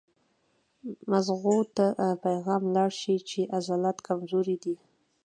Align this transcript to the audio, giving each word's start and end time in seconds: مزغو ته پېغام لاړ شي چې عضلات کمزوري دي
مزغو 1.11 1.57
ته 1.75 1.85
پېغام 2.23 2.63
لاړ 2.75 2.91
شي 3.01 3.15
چې 3.29 3.39
عضلات 3.55 3.97
کمزوري 4.07 4.57
دي 4.63 4.75